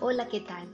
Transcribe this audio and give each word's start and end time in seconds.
Hola, 0.00 0.28
¿qué 0.28 0.40
tal? 0.40 0.68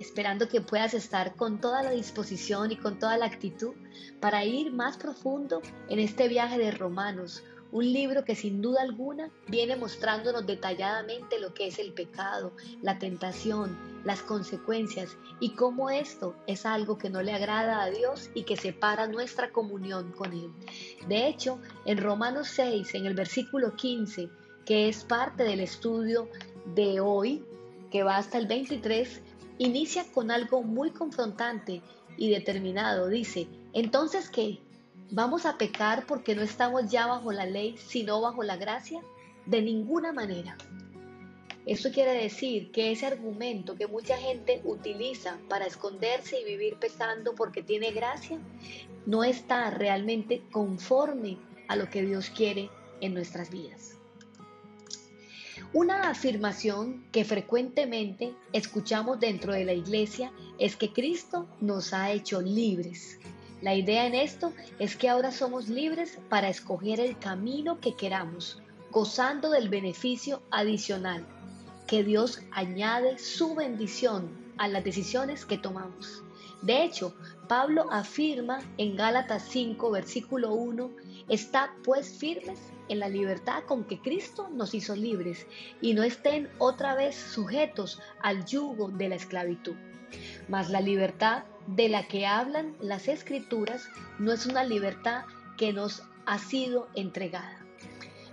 Esperando 0.00 0.48
que 0.48 0.60
puedas 0.60 0.92
estar 0.92 1.36
con 1.36 1.60
toda 1.60 1.84
la 1.84 1.92
disposición 1.92 2.72
y 2.72 2.76
con 2.76 2.98
toda 2.98 3.16
la 3.16 3.26
actitud 3.26 3.74
para 4.20 4.44
ir 4.44 4.72
más 4.72 4.96
profundo 4.96 5.62
en 5.88 6.00
este 6.00 6.26
viaje 6.26 6.58
de 6.58 6.72
Romanos, 6.72 7.44
un 7.70 7.92
libro 7.92 8.24
que 8.24 8.34
sin 8.34 8.60
duda 8.60 8.82
alguna 8.82 9.30
viene 9.46 9.76
mostrándonos 9.76 10.46
detalladamente 10.46 11.38
lo 11.38 11.54
que 11.54 11.68
es 11.68 11.78
el 11.78 11.92
pecado, 11.92 12.52
la 12.82 12.98
tentación, 12.98 13.78
las 14.04 14.20
consecuencias 14.20 15.16
y 15.38 15.54
cómo 15.54 15.88
esto 15.88 16.34
es 16.48 16.66
algo 16.66 16.98
que 16.98 17.08
no 17.08 17.22
le 17.22 17.32
agrada 17.32 17.82
a 17.82 17.90
Dios 17.90 18.30
y 18.34 18.42
que 18.42 18.56
separa 18.56 19.06
nuestra 19.06 19.52
comunión 19.52 20.10
con 20.10 20.32
Él. 20.32 20.50
De 21.06 21.28
hecho, 21.28 21.60
en 21.84 21.98
Romanos 21.98 22.48
6, 22.48 22.96
en 22.96 23.06
el 23.06 23.14
versículo 23.14 23.76
15, 23.76 24.28
que 24.64 24.88
es 24.88 25.04
parte 25.04 25.44
del 25.44 25.60
estudio 25.60 26.28
de 26.74 26.98
hoy, 27.00 27.44
que 27.90 28.02
va 28.02 28.16
hasta 28.16 28.38
el 28.38 28.46
23, 28.46 29.20
inicia 29.58 30.04
con 30.12 30.30
algo 30.30 30.62
muy 30.62 30.90
confrontante 30.90 31.82
y 32.16 32.30
determinado. 32.30 33.08
Dice, 33.08 33.48
entonces 33.72 34.30
¿qué? 34.30 34.58
¿Vamos 35.10 35.44
a 35.44 35.58
pecar 35.58 36.06
porque 36.06 36.34
no 36.34 36.42
estamos 36.42 36.90
ya 36.90 37.06
bajo 37.06 37.32
la 37.32 37.46
ley, 37.46 37.76
sino 37.78 38.20
bajo 38.20 38.42
la 38.42 38.56
gracia? 38.56 39.00
De 39.46 39.60
ninguna 39.60 40.12
manera. 40.12 40.56
Esto 41.66 41.90
quiere 41.92 42.12
decir 42.12 42.70
que 42.70 42.90
ese 42.90 43.06
argumento 43.06 43.74
que 43.74 43.86
mucha 43.86 44.16
gente 44.16 44.60
utiliza 44.64 45.38
para 45.48 45.66
esconderse 45.66 46.40
y 46.40 46.44
vivir 46.44 46.76
pecando 46.76 47.34
porque 47.34 47.62
tiene 47.62 47.90
gracia, 47.90 48.38
no 49.06 49.24
está 49.24 49.70
realmente 49.70 50.42
conforme 50.50 51.38
a 51.68 51.76
lo 51.76 51.90
que 51.90 52.02
Dios 52.02 52.30
quiere 52.30 52.70
en 53.00 53.14
nuestras 53.14 53.50
vidas. 53.50 53.99
Una 55.72 56.10
afirmación 56.10 57.04
que 57.12 57.24
frecuentemente 57.24 58.34
escuchamos 58.52 59.20
dentro 59.20 59.52
de 59.52 59.64
la 59.64 59.72
iglesia 59.72 60.32
es 60.58 60.74
que 60.74 60.92
Cristo 60.92 61.46
nos 61.60 61.92
ha 61.92 62.10
hecho 62.10 62.40
libres. 62.40 63.20
La 63.62 63.76
idea 63.76 64.04
en 64.04 64.16
esto 64.16 64.52
es 64.80 64.96
que 64.96 65.08
ahora 65.08 65.30
somos 65.30 65.68
libres 65.68 66.18
para 66.28 66.48
escoger 66.48 66.98
el 66.98 67.16
camino 67.18 67.78
que 67.78 67.94
queramos, 67.94 68.60
gozando 68.90 69.48
del 69.50 69.68
beneficio 69.68 70.42
adicional, 70.50 71.24
que 71.86 72.02
Dios 72.02 72.40
añade 72.50 73.20
su 73.20 73.54
bendición 73.54 74.28
a 74.58 74.66
las 74.66 74.82
decisiones 74.82 75.44
que 75.46 75.56
tomamos. 75.56 76.24
De 76.62 76.82
hecho, 76.82 77.14
Pablo 77.50 77.88
afirma 77.90 78.60
en 78.78 78.94
Gálatas 78.94 79.42
5, 79.48 79.90
versículo 79.90 80.52
1, 80.52 80.88
está 81.28 81.74
pues 81.82 82.16
firmes 82.16 82.60
en 82.88 83.00
la 83.00 83.08
libertad 83.08 83.64
con 83.64 83.82
que 83.82 83.98
Cristo 83.98 84.48
nos 84.52 84.72
hizo 84.72 84.94
libres 84.94 85.48
y 85.80 85.94
no 85.94 86.04
estén 86.04 86.48
otra 86.58 86.94
vez 86.94 87.16
sujetos 87.16 88.00
al 88.22 88.44
yugo 88.44 88.90
de 88.90 89.08
la 89.08 89.16
esclavitud. 89.16 89.74
Mas 90.48 90.70
la 90.70 90.80
libertad 90.80 91.42
de 91.66 91.88
la 91.88 92.06
que 92.06 92.24
hablan 92.24 92.76
las 92.78 93.08
escrituras 93.08 93.88
no 94.20 94.30
es 94.32 94.46
una 94.46 94.62
libertad 94.62 95.24
que 95.56 95.72
nos 95.72 96.04
ha 96.26 96.38
sido 96.38 96.86
entregada. 96.94 97.58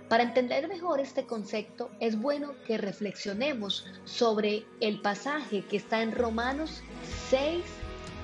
Para 0.08 0.22
entender 0.22 0.68
mejor 0.68 1.00
este 1.00 1.26
concepto 1.26 1.90
es 1.98 2.16
bueno 2.16 2.54
que 2.68 2.78
reflexionemos 2.78 3.84
sobre 4.04 4.64
el 4.80 5.00
pasaje 5.00 5.64
que 5.64 5.76
está 5.76 6.02
en 6.02 6.12
Romanos 6.12 6.84
6, 7.30 7.64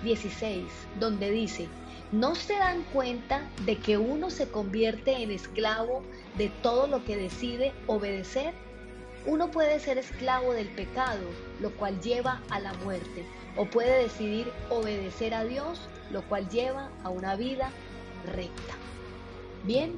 16, 0.04 0.64
donde 1.00 1.30
dice, 1.30 1.68
¿no 2.12 2.34
se 2.34 2.54
dan 2.54 2.84
cuenta 2.92 3.42
de 3.64 3.76
que 3.78 3.98
uno 3.98 4.30
se 4.30 4.48
convierte 4.48 5.22
en 5.22 5.30
esclavo 5.30 6.02
de 6.38 6.50
todo 6.62 6.86
lo 6.86 7.04
que 7.04 7.16
decide 7.16 7.72
obedecer, 7.86 8.54
uno 9.26 9.50
puede 9.50 9.80
ser 9.80 9.98
esclavo 9.98 10.52
del 10.52 10.68
pecado, 10.68 11.22
lo 11.60 11.70
cual 11.72 12.00
lleva 12.00 12.42
a 12.50 12.60
la 12.60 12.74
muerte, 12.74 13.24
o 13.56 13.64
puede 13.64 14.02
decidir 14.02 14.52
obedecer 14.68 15.34
a 15.34 15.44
Dios, 15.44 15.88
lo 16.10 16.22
cual 16.22 16.48
lleva 16.50 16.90
a 17.02 17.08
una 17.08 17.34
vida 17.34 17.70
recta. 18.26 18.74
Bien, 19.64 19.96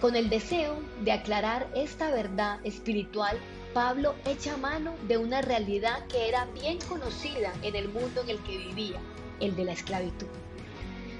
con 0.00 0.16
el 0.16 0.30
deseo 0.30 0.78
de 1.02 1.12
aclarar 1.12 1.68
esta 1.74 2.10
verdad 2.10 2.60
espiritual, 2.64 3.38
Pablo 3.74 4.14
echa 4.26 4.58
mano 4.58 4.92
de 5.08 5.16
una 5.16 5.40
realidad 5.40 6.06
que 6.08 6.28
era 6.28 6.44
bien 6.44 6.78
conocida 6.90 7.54
en 7.62 7.74
el 7.74 7.88
mundo 7.88 8.20
en 8.20 8.28
el 8.28 8.38
que 8.42 8.58
vivía, 8.58 8.98
el 9.40 9.56
de 9.56 9.64
la 9.64 9.72
esclavitud. 9.72 10.26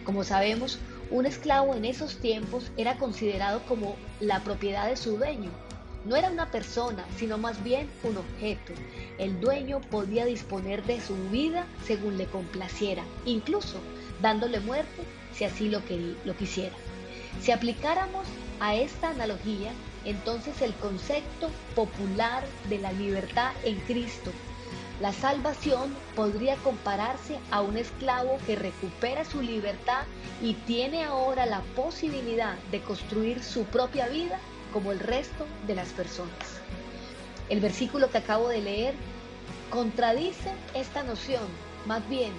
Como 0.05 0.23
sabemos, 0.23 0.79
un 1.11 1.25
esclavo 1.25 1.75
en 1.75 1.87
esos 1.87 2.19
tiempos 2.19 2.71
era 2.77 2.99
considerado 2.99 3.62
como 3.67 3.97
la 4.21 4.41
propiedad 4.41 4.87
de 4.87 4.99
su 4.99 5.17
dueño. 5.17 5.51
No 6.05 6.15
era 6.15 6.31
una 6.31 6.51
persona, 6.51 7.07
sino 7.17 7.39
más 7.39 7.65
bien 7.65 7.89
un 8.03 8.19
objeto. 8.19 8.75
El 9.17 9.41
dueño 9.41 9.81
podía 9.81 10.27
disponer 10.27 10.85
de 10.85 11.01
su 11.01 11.17
vida 11.31 11.65
según 11.87 12.19
le 12.19 12.27
complaciera, 12.27 13.03
incluso 13.25 13.79
dándole 14.21 14.61
muerte 14.61 15.05
si 15.33 15.45
así 15.45 15.71
lo, 15.71 15.81
lo 16.27 16.37
quisiera. 16.37 16.75
Si 17.41 17.50
aplicáramos 17.50 18.26
a 18.60 18.75
esta 18.75 19.10
analogía, 19.10 19.72
entonces 20.04 20.60
el 20.62 20.75
concepto 20.75 21.50
popular 21.75 22.44
de 22.69 22.78
la 22.78 22.93
libertad 22.93 23.53
en 23.65 23.78
Cristo 23.81 24.32
la 25.03 25.12
salvación 25.12 25.93
podría 26.15 26.54
compararse 26.59 27.41
a 27.50 27.60
un 27.60 27.76
esclavo 27.76 28.38
que 28.47 28.54
recupera 28.54 29.25
su 29.25 29.43
libertad 29.43 30.04
y 30.41 30.54
tiene 30.54 31.03
ahora 31.03 31.44
la 31.44 31.60
posibilidad 31.75 32.54
de 32.70 32.81
construir 32.82 33.43
su 33.43 33.64
propia 33.64 34.06
vida 34.06 34.38
como 34.72 34.93
el 34.93 35.00
resto 35.00 35.44
de 35.66 35.75
las 35.75 35.88
personas. 35.88 36.60
El 37.49 37.59
versículo 37.59 38.12
que 38.12 38.19
acabo 38.19 38.49
de 38.49 38.60
leer 38.60 38.94
contradice 39.70 40.53
esta 40.72 41.03
noción, 41.03 41.49
más 41.84 42.09
bien 42.09 42.32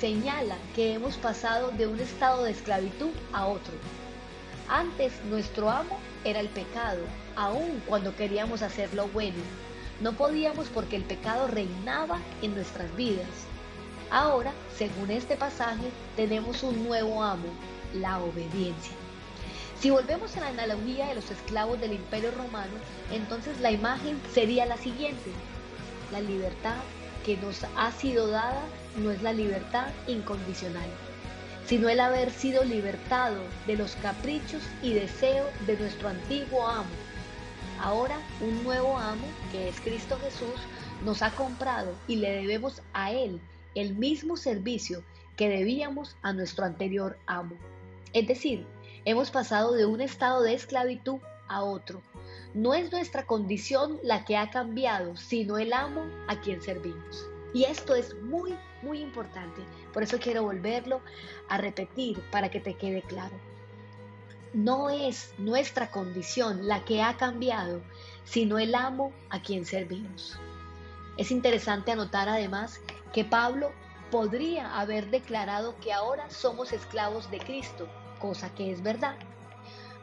señala 0.00 0.56
que 0.74 0.94
hemos 0.94 1.16
pasado 1.16 1.70
de 1.72 1.86
un 1.86 2.00
estado 2.00 2.44
de 2.44 2.52
esclavitud 2.52 3.10
a 3.34 3.46
otro. 3.46 3.74
Antes 4.70 5.12
nuestro 5.28 5.68
amo 5.68 5.98
era 6.24 6.40
el 6.40 6.48
pecado, 6.48 7.00
aun 7.36 7.82
cuando 7.86 8.16
queríamos 8.16 8.62
hacer 8.62 8.94
lo 8.94 9.06
bueno 9.08 9.42
no 10.00 10.14
podíamos 10.14 10.68
porque 10.68 10.96
el 10.96 11.04
pecado 11.04 11.46
reinaba 11.46 12.18
en 12.40 12.54
nuestras 12.54 12.94
vidas. 12.96 13.28
Ahora, 14.10 14.52
según 14.76 15.10
este 15.10 15.36
pasaje, 15.36 15.90
tenemos 16.16 16.62
un 16.62 16.84
nuevo 16.84 17.22
amo, 17.22 17.48
la 17.94 18.18
obediencia. 18.18 18.94
Si 19.78 19.90
volvemos 19.90 20.36
a 20.36 20.40
la 20.40 20.48
analogía 20.48 21.08
de 21.08 21.16
los 21.16 21.30
esclavos 21.30 21.78
del 21.80 21.92
imperio 21.92 22.30
romano, 22.30 22.72
entonces 23.12 23.60
la 23.60 23.72
imagen 23.72 24.18
sería 24.32 24.64
la 24.64 24.78
siguiente. 24.78 25.30
La 26.12 26.20
libertad 26.20 26.76
que 27.24 27.36
nos 27.36 27.64
ha 27.76 27.92
sido 27.92 28.28
dada 28.28 28.62
no 28.96 29.10
es 29.10 29.22
la 29.22 29.34
libertad 29.34 29.88
incondicional, 30.06 30.88
sino 31.66 31.88
el 31.88 32.00
haber 32.00 32.30
sido 32.30 32.64
libertado 32.64 33.42
de 33.66 33.76
los 33.76 33.96
caprichos 33.96 34.62
y 34.82 34.92
deseos 34.94 35.48
de 35.66 35.76
nuestro 35.76 36.08
antiguo 36.08 36.66
amo, 36.66 36.90
Ahora 37.82 38.20
un 38.42 38.62
nuevo 38.62 38.98
amo, 38.98 39.26
que 39.50 39.68
es 39.68 39.80
Cristo 39.80 40.18
Jesús, 40.22 40.60
nos 41.02 41.22
ha 41.22 41.30
comprado 41.30 41.94
y 42.06 42.16
le 42.16 42.30
debemos 42.30 42.82
a 42.92 43.10
Él 43.10 43.40
el 43.74 43.94
mismo 43.94 44.36
servicio 44.36 45.02
que 45.36 45.48
debíamos 45.48 46.14
a 46.20 46.34
nuestro 46.34 46.66
anterior 46.66 47.16
amo. 47.26 47.56
Es 48.12 48.28
decir, 48.28 48.66
hemos 49.06 49.30
pasado 49.30 49.72
de 49.72 49.86
un 49.86 50.02
estado 50.02 50.42
de 50.42 50.52
esclavitud 50.52 51.20
a 51.48 51.62
otro. 51.62 52.02
No 52.52 52.74
es 52.74 52.92
nuestra 52.92 53.24
condición 53.24 53.98
la 54.02 54.26
que 54.26 54.36
ha 54.36 54.50
cambiado, 54.50 55.16
sino 55.16 55.56
el 55.56 55.72
amo 55.72 56.04
a 56.28 56.38
quien 56.38 56.60
servimos. 56.60 57.29
Y 57.52 57.64
esto 57.64 57.94
es 57.94 58.14
muy, 58.22 58.56
muy 58.82 59.00
importante. 59.00 59.62
Por 59.92 60.02
eso 60.02 60.18
quiero 60.18 60.42
volverlo 60.44 61.00
a 61.48 61.58
repetir 61.58 62.20
para 62.30 62.50
que 62.50 62.60
te 62.60 62.74
quede 62.74 63.02
claro 63.02 63.34
no 64.52 64.90
es 64.90 65.32
nuestra 65.38 65.90
condición 65.90 66.66
la 66.66 66.84
que 66.84 67.02
ha 67.02 67.16
cambiado, 67.16 67.80
sino 68.24 68.58
el 68.58 68.74
amo 68.74 69.12
a 69.28 69.40
quien 69.42 69.64
servimos. 69.64 70.38
Es 71.16 71.30
interesante 71.30 71.92
anotar 71.92 72.28
además 72.28 72.80
que 73.12 73.24
Pablo 73.24 73.72
podría 74.10 74.78
haber 74.80 75.10
declarado 75.10 75.76
que 75.80 75.92
ahora 75.92 76.28
somos 76.30 76.72
esclavos 76.72 77.30
de 77.30 77.38
Cristo, 77.38 77.88
cosa 78.18 78.52
que 78.54 78.72
es 78.72 78.82
verdad. 78.82 79.16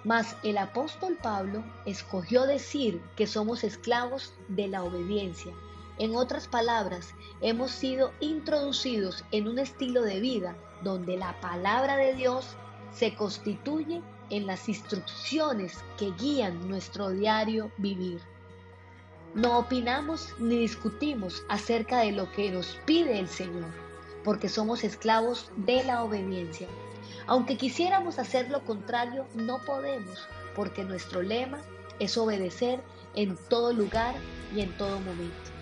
Mas 0.04 0.38
el 0.44 0.58
apóstol 0.58 1.18
Pablo 1.22 1.64
escogió 1.86 2.46
decir 2.46 3.02
que 3.18 3.28
somos 3.28 3.66
esclavos 3.66 4.34
de 4.48 4.70
la 4.70 4.84
obediencia. 4.84 5.54
En 6.00 6.16
otras 6.16 6.48
palabras, 6.48 7.16
hemos 7.42 7.72
sido 7.72 8.12
introducidos 8.20 9.26
en 9.32 9.48
un 9.48 9.58
estilo 9.58 10.04
de 10.04 10.20
vida 10.20 10.56
donde 10.84 11.18
la 11.18 11.40
palabra 11.42 11.98
de 11.98 12.14
Dios 12.14 12.56
se 12.92 13.16
constituye 13.16 14.02
en 14.30 14.46
las 14.46 14.70
instrucciones 14.70 15.84
que 15.98 16.12
guían 16.12 16.68
nuestro 16.70 17.10
diario 17.10 17.72
vivir. 17.78 18.22
No 19.34 19.58
opinamos 19.58 20.36
ni 20.40 20.58
discutimos 20.58 21.44
acerca 21.50 22.00
de 22.00 22.12
lo 22.12 22.32
que 22.32 22.52
nos 22.52 22.78
pide 22.86 23.20
el 23.20 23.28
Señor, 23.28 23.72
porque 24.24 24.50
somos 24.50 24.84
esclavos 24.84 25.52
de 25.58 25.84
la 25.84 26.04
obediencia. 26.04 26.68
Aunque 27.26 27.58
quisiéramos 27.58 28.20
hacer 28.20 28.50
lo 28.52 28.64
contrario, 28.66 29.26
no 29.34 29.60
podemos, 29.66 30.28
porque 30.56 30.84
nuestro 30.84 31.22
lema 31.22 31.60
es 32.00 32.18
obedecer 32.18 32.82
en 33.16 33.36
todo 33.50 33.74
lugar 33.74 34.16
y 34.56 34.62
en 34.62 34.78
todo 34.78 35.00
momento. 35.00 35.57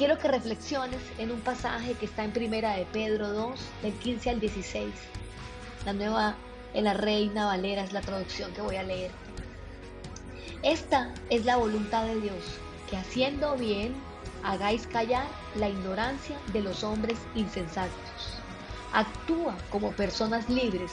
Quiero 0.00 0.18
que 0.18 0.28
reflexiones 0.28 0.98
en 1.18 1.30
un 1.30 1.42
pasaje 1.42 1.92
que 1.92 2.06
está 2.06 2.24
en 2.24 2.30
Primera 2.30 2.74
de 2.74 2.86
Pedro 2.86 3.28
2, 3.34 3.60
del 3.82 3.92
15 3.92 4.30
al 4.30 4.40
16. 4.40 4.94
La 5.84 5.92
nueva, 5.92 6.36
en 6.72 6.84
la 6.84 6.94
Reina 6.94 7.44
Valera 7.44 7.84
es 7.84 7.92
la 7.92 8.00
traducción 8.00 8.50
que 8.54 8.62
voy 8.62 8.76
a 8.76 8.82
leer. 8.82 9.10
Esta 10.62 11.12
es 11.28 11.44
la 11.44 11.58
voluntad 11.58 12.06
de 12.06 12.18
Dios, 12.18 12.42
que 12.88 12.96
haciendo 12.96 13.56
bien 13.58 13.92
hagáis 14.42 14.86
callar 14.86 15.26
la 15.54 15.68
ignorancia 15.68 16.38
de 16.54 16.62
los 16.62 16.82
hombres 16.82 17.18
insensatos. 17.34 18.38
Actúa 18.94 19.54
como 19.68 19.92
personas 19.92 20.48
libres, 20.48 20.92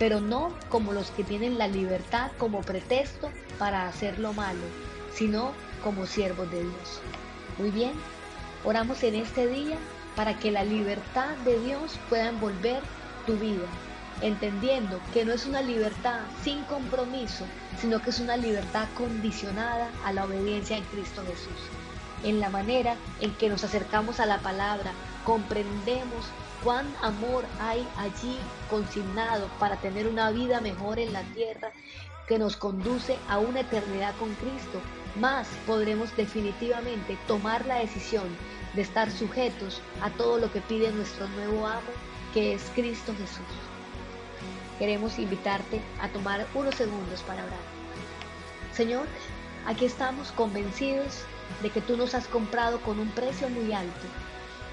pero 0.00 0.20
no 0.20 0.52
como 0.68 0.92
los 0.92 1.12
que 1.12 1.22
tienen 1.22 1.58
la 1.58 1.68
libertad 1.68 2.32
como 2.38 2.62
pretexto 2.62 3.30
para 3.56 3.86
hacer 3.86 4.18
lo 4.18 4.32
malo, 4.32 4.66
sino 5.14 5.52
como 5.84 6.06
siervos 6.06 6.50
de 6.50 6.62
Dios. 6.62 7.00
Muy 7.56 7.70
bien, 7.70 7.92
oramos 8.64 9.02
en 9.02 9.14
este 9.14 9.46
día 9.46 9.76
para 10.16 10.38
que 10.38 10.50
la 10.50 10.64
libertad 10.64 11.36
de 11.44 11.58
Dios 11.60 11.98
pueda 12.08 12.28
envolver 12.28 12.82
tu 13.26 13.36
vida, 13.36 13.66
entendiendo 14.20 15.00
que 15.12 15.24
no 15.24 15.32
es 15.32 15.46
una 15.46 15.62
libertad 15.62 16.20
sin 16.42 16.64
compromiso, 16.64 17.44
sino 17.80 18.00
que 18.02 18.10
es 18.10 18.18
una 18.18 18.36
libertad 18.36 18.88
condicionada 18.96 19.90
a 20.04 20.12
la 20.12 20.24
obediencia 20.24 20.76
en 20.76 20.84
Cristo 20.84 21.22
Jesús. 21.26 21.60
En 22.24 22.40
la 22.40 22.48
manera 22.48 22.96
en 23.20 23.32
que 23.34 23.48
nos 23.48 23.62
acercamos 23.62 24.18
a 24.18 24.26
la 24.26 24.38
palabra, 24.38 24.90
comprendemos 25.24 26.26
cuán 26.64 26.86
amor 27.00 27.44
hay 27.60 27.86
allí 27.96 28.36
consignado 28.68 29.46
para 29.60 29.76
tener 29.76 30.08
una 30.08 30.30
vida 30.30 30.60
mejor 30.60 30.98
en 30.98 31.12
la 31.12 31.22
tierra 31.22 31.70
que 32.28 32.38
nos 32.38 32.56
conduce 32.56 33.16
a 33.28 33.38
una 33.38 33.60
eternidad 33.60 34.14
con 34.16 34.34
Cristo, 34.34 34.80
más 35.18 35.48
podremos 35.66 36.14
definitivamente 36.16 37.18
tomar 37.26 37.64
la 37.66 37.76
decisión 37.76 38.28
de 38.74 38.82
estar 38.82 39.10
sujetos 39.10 39.80
a 40.02 40.10
todo 40.10 40.38
lo 40.38 40.52
que 40.52 40.60
pide 40.60 40.92
nuestro 40.92 41.26
nuevo 41.28 41.66
amo, 41.66 41.90
que 42.34 42.54
es 42.54 42.70
Cristo 42.74 43.12
Jesús 43.18 43.68
queremos 44.78 45.18
invitarte 45.18 45.80
a 46.00 46.08
tomar 46.08 46.46
unos 46.54 46.74
segundos 46.76 47.20
para 47.22 47.44
orar. 47.44 47.58
Señor, 48.72 49.06
aquí 49.66 49.84
estamos 49.84 50.30
convencidos 50.32 51.22
de 51.62 51.70
que 51.70 51.80
tú 51.80 51.96
nos 51.96 52.14
has 52.14 52.28
comprado 52.28 52.80
con 52.80 53.00
un 53.00 53.08
precio 53.08 53.48
muy 53.48 53.72
alto, 53.72 54.06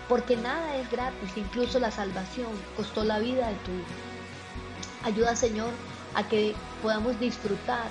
porque 0.08 0.38
nada 0.38 0.78
es 0.78 0.90
gratis, 0.92 1.32
incluso 1.36 1.80
la 1.80 1.92
salvación 1.92 2.50
costó 2.78 3.04
la 3.04 3.20
vida 3.20 3.48
de 3.48 3.56
tu 3.56 3.72
Hijo. 3.72 5.04
Ayuda, 5.04 5.36
Señor, 5.36 5.72
a 6.16 6.28
que 6.28 6.56
podamos 6.82 7.20
disfrutar, 7.20 7.88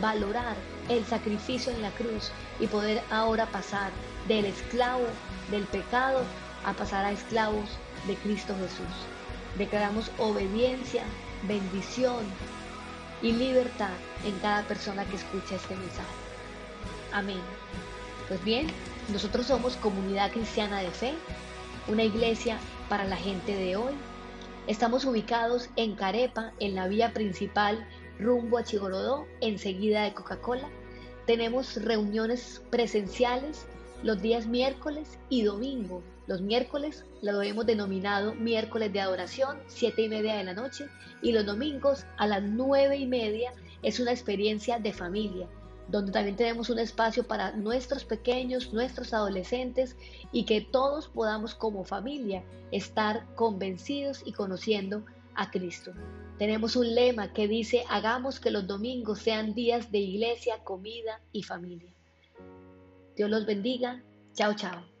valorar 0.00 0.56
el 0.88 1.04
sacrificio 1.06 1.72
en 1.72 1.82
la 1.82 1.90
cruz 1.92 2.30
y 2.60 2.66
poder 2.66 3.02
ahora 3.10 3.46
pasar 3.46 3.90
del 4.26 4.44
esclavo 4.46 5.06
del 5.50 5.64
pecado 5.64 6.22
a 6.64 6.72
pasar 6.72 7.04
a 7.04 7.12
esclavos 7.12 7.68
de 8.06 8.14
Cristo 8.16 8.54
Jesús. 8.56 8.94
Declaramos 9.56 10.10
obediencia, 10.18 11.04
bendición 11.46 12.24
y 13.22 13.32
libertad 13.32 13.90
en 14.24 14.38
cada 14.40 14.62
persona 14.62 15.04
que 15.04 15.16
escucha 15.16 15.56
este 15.56 15.74
mensaje. 15.76 16.08
Amén. 17.12 17.40
Pues 18.28 18.42
bien, 18.44 18.66
nosotros 19.12 19.46
somos 19.46 19.76
Comunidad 19.76 20.30
Cristiana 20.30 20.80
de 20.80 20.90
Fe, 20.90 21.14
una 21.86 22.04
iglesia 22.04 22.58
para 22.88 23.04
la 23.04 23.16
gente 23.16 23.54
de 23.54 23.76
hoy. 23.76 23.94
Estamos 24.68 25.06
ubicados 25.06 25.70
en 25.76 25.96
Carepa, 25.96 26.52
en 26.60 26.74
la 26.74 26.86
vía 26.88 27.14
principal 27.14 27.88
rumbo 28.18 28.58
a 28.58 28.64
Chigorodó, 28.64 29.26
enseguida 29.40 30.02
de 30.02 30.12
Coca-Cola. 30.12 30.68
Tenemos 31.26 31.82
reuniones 31.82 32.62
presenciales 32.70 33.66
los 34.02 34.22
días 34.22 34.46
miércoles 34.46 35.18
y 35.28 35.42
domingo 35.42 36.02
los 36.28 36.42
miércoles 36.42 37.06
lo 37.22 37.40
hemos 37.40 37.64
denominado 37.64 38.34
miércoles 38.34 38.92
de 38.92 39.00
adoración, 39.00 39.56
siete 39.66 40.02
y 40.02 40.10
media 40.10 40.34
de 40.36 40.44
la 40.44 40.52
noche, 40.52 40.86
y 41.22 41.32
los 41.32 41.46
domingos 41.46 42.04
a 42.18 42.26
las 42.26 42.42
nueve 42.42 42.98
y 42.98 43.06
media 43.06 43.54
es 43.82 43.98
una 43.98 44.12
experiencia 44.12 44.78
de 44.78 44.92
familia, 44.92 45.48
donde 45.88 46.12
también 46.12 46.36
tenemos 46.36 46.70
un 46.70 46.78
espacio 46.78 47.26
para 47.26 47.52
nuestros 47.52 48.04
pequeños, 48.04 48.72
nuestros 48.72 49.12
adolescentes 49.12 49.96
y 50.32 50.44
que 50.44 50.60
todos 50.60 51.08
podamos 51.08 51.54
como 51.54 51.84
familia 51.84 52.44
estar 52.70 53.26
convencidos 53.34 54.22
y 54.24 54.32
conociendo 54.32 55.04
a 55.34 55.50
Cristo. 55.50 55.92
Tenemos 56.38 56.76
un 56.76 56.94
lema 56.94 57.32
que 57.32 57.48
dice, 57.48 57.84
hagamos 57.88 58.38
que 58.38 58.50
los 58.50 58.66
domingos 58.66 59.18
sean 59.18 59.54
días 59.54 59.90
de 59.90 59.98
iglesia, 59.98 60.62
comida 60.62 61.20
y 61.32 61.42
familia. 61.42 61.92
Dios 63.16 63.28
los 63.28 63.46
bendiga. 63.46 64.02
Chao, 64.34 64.54
chao. 64.54 64.97